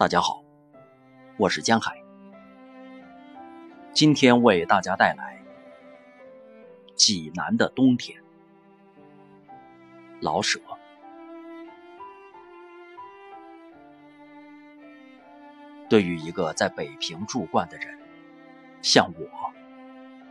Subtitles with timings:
[0.00, 0.42] 大家好，
[1.36, 2.02] 我是江海，
[3.92, 5.38] 今天为大家带来
[6.94, 8.18] 济南的冬天。
[10.22, 10.58] 老舍，
[15.90, 17.98] 对于一个在北平住惯的人，
[18.80, 19.52] 像我，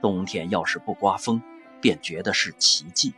[0.01, 1.39] 冬天要是不刮风，
[1.79, 3.13] 便觉得是奇迹。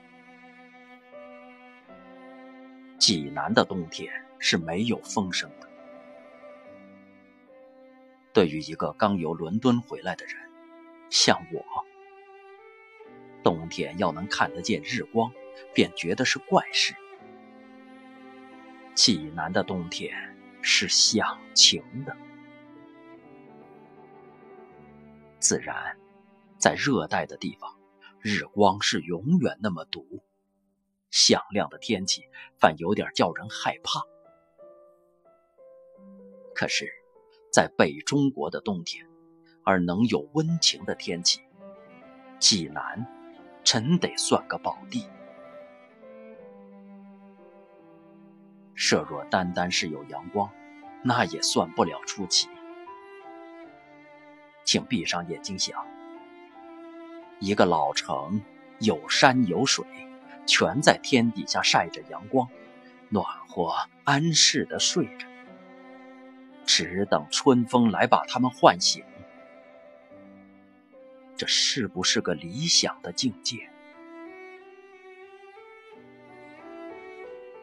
[2.99, 5.70] 济南的冬天是没有风声的。
[8.33, 10.35] 对于一个刚由伦敦回来的人，
[11.09, 11.65] 像我，
[13.43, 15.31] 冬天要能看得见日光，
[15.73, 16.95] 便觉得是怪事。
[18.95, 20.13] 济南的冬天
[20.61, 22.15] 是响晴的，
[25.39, 25.97] 自然，
[26.57, 27.77] 在热带的地方，
[28.21, 30.23] 日光是永远那么毒，
[31.09, 32.23] 响亮的天气
[32.57, 34.01] 反有点叫人害怕。
[36.55, 37.00] 可是。
[37.51, 39.05] 在北中国的冬天，
[39.63, 41.41] 而能有温情的天气，
[42.39, 43.05] 济南
[43.61, 45.05] 真得算个宝地。
[48.73, 50.49] 设若单单是有阳光，
[51.03, 52.47] 那也算不了出奇。
[54.63, 55.85] 请闭上眼睛想，
[57.39, 58.41] 一个老城，
[58.79, 59.85] 有山有水，
[60.45, 62.47] 全在天底下晒着阳光，
[63.09, 65.27] 暖和安适的睡着。
[66.73, 69.03] 只等春风来把他们唤醒，
[71.35, 73.69] 这是不是个理想的境界？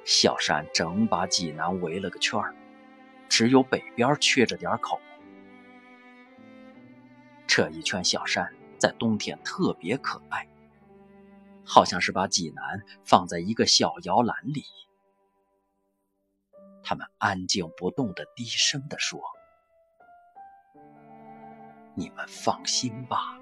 [0.04, 2.54] 小山整把济南围了个圈儿，
[3.30, 5.00] 只有北边缺着点口。
[7.46, 10.46] 这一圈小山在冬天特别可爱，
[11.64, 14.64] 好像是把济南放在一个小摇篮里。
[16.88, 19.20] 他们安静不动的低声地说
[21.94, 23.38] ：“你们放心吧，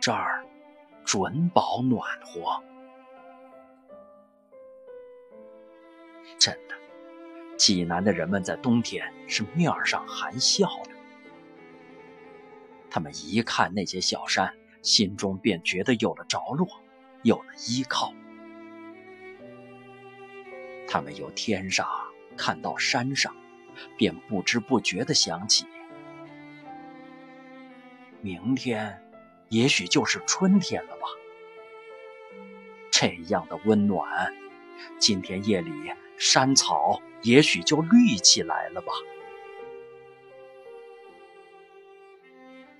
[0.00, 0.46] 这儿
[1.04, 2.62] 准保暖和。”
[6.38, 6.76] 真的，
[7.58, 10.90] 济南的人们在冬天是面上含笑的。
[12.88, 16.68] 他们一看那些小山，心中便觉得有了着落，
[17.24, 18.14] 有了依靠。
[20.86, 22.03] 他们由天上。
[22.36, 23.34] 看到山上，
[23.96, 25.66] 便不知不觉地想起：
[28.20, 29.02] 明天
[29.48, 31.02] 也许就是春天了吧。
[32.90, 34.32] 这样的温暖，
[34.98, 35.70] 今天夜里
[36.16, 38.92] 山草也许就绿起来了吧。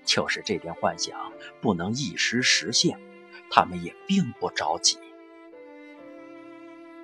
[0.05, 2.97] 就是这点幻想不能一时实现，
[3.49, 4.97] 他们也并不着急，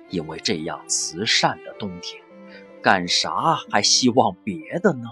[0.08, 2.22] 因为这样慈善的冬天。
[2.82, 5.08] 干啥还希望别的呢？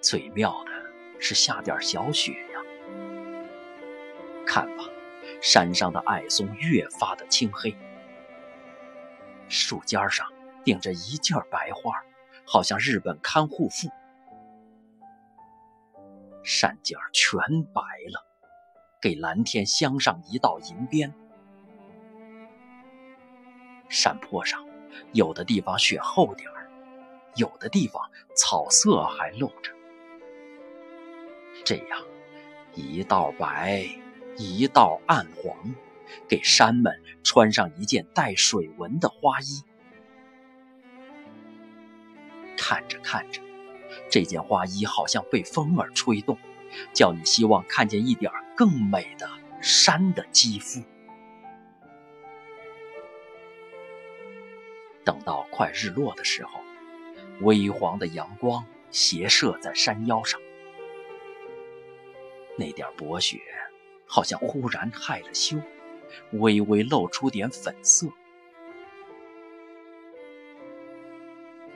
[0.00, 0.70] 最妙的
[1.18, 2.60] 是下点小雪呀！
[4.46, 4.84] 看吧，
[5.42, 7.76] 山上的矮松越发的青黑，
[9.48, 11.92] 树尖上顶着一件白花，
[12.46, 13.88] 好像日本看护妇。
[16.44, 17.40] 山尖全
[17.74, 18.24] 白了，
[19.00, 21.12] 给蓝天镶上一道银边。
[23.88, 24.64] 山坡上，
[25.12, 26.70] 有的地方雪厚点儿，
[27.36, 28.02] 有的地方
[28.34, 29.72] 草色还露着。
[31.64, 32.00] 这样，
[32.74, 33.86] 一道白，
[34.36, 35.74] 一道暗黄，
[36.28, 39.62] 给山们穿上一件带水纹的花衣。
[42.56, 43.40] 看着看着，
[44.10, 46.38] 这件花衣好像被风儿吹动，
[46.92, 49.28] 叫你希望看见一点更美的
[49.60, 50.82] 山的肌肤。
[55.06, 56.60] 等到快日落的时候，
[57.40, 60.40] 微黄的阳光斜射在山腰上，
[62.58, 63.40] 那点薄雪
[64.04, 65.56] 好像忽然害了羞，
[66.32, 68.08] 微微露出点粉色。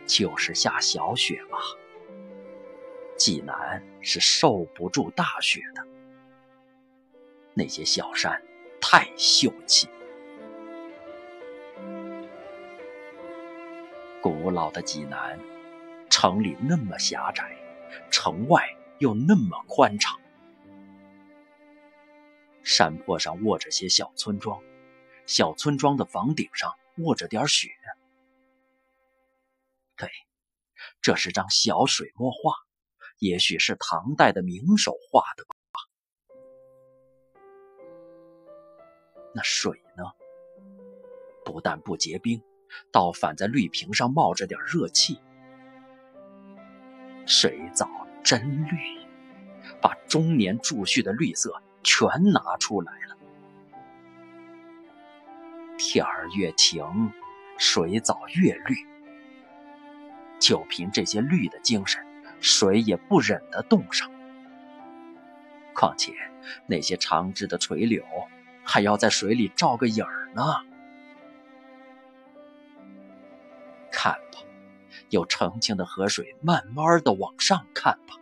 [0.07, 1.59] 就是下小雪吧，
[3.17, 5.87] 济南是受不住大雪的。
[7.55, 8.43] 那些小山
[8.81, 9.89] 太秀气。
[14.31, 15.37] 古老的济南，
[16.09, 17.53] 城里那么狭窄，
[18.13, 18.65] 城外
[19.01, 20.21] 又那么宽敞。
[22.63, 24.63] 山坡上卧着些小村庄，
[25.27, 27.71] 小村庄的房顶上卧着点雪。
[29.97, 30.09] 对，
[31.03, 32.55] 这是张小水墨画，
[33.19, 35.81] 也许是唐代的名手画的吧。
[39.35, 40.05] 那水呢？
[41.45, 42.41] 不但不结冰。
[42.91, 45.19] 倒反在绿瓶上冒着点热气。
[47.27, 47.89] 水藻
[48.23, 48.77] 真绿，
[49.81, 53.17] 把中年贮蓄的绿色全拿出来了。
[55.79, 57.11] 天儿越晴，
[57.59, 58.77] 水藻越绿。
[60.39, 62.05] 就凭这些绿的精神，
[62.41, 64.11] 谁也不忍得动上。
[65.75, 66.13] 况且
[66.67, 68.05] 那些长枝的垂柳，
[68.65, 70.43] 还要在水里照个影儿呢。
[73.93, 74.41] 看吧，
[75.11, 78.17] 有澄清的河水慢慢的往上看吧。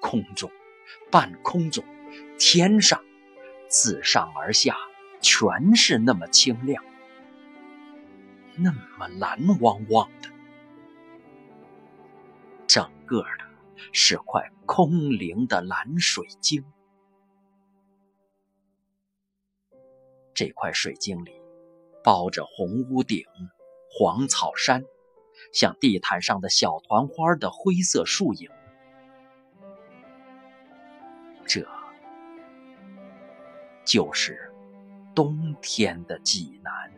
[0.00, 0.50] 空中、
[1.10, 1.84] 半空中、
[2.38, 3.02] 天上，
[3.68, 4.76] 自上而下，
[5.20, 6.84] 全是那么清亮，
[8.56, 10.28] 那么蓝汪汪的。
[12.66, 13.44] 整个的
[13.92, 16.64] 是块空灵的蓝水晶。
[20.34, 21.32] 这块水晶里
[22.04, 23.24] 包着红屋顶、
[23.98, 24.84] 黄草山，
[25.52, 28.48] 像地毯上的小团花的灰色树影。
[31.44, 31.66] 这
[33.84, 34.52] 就是
[35.16, 36.92] 冬天的济南。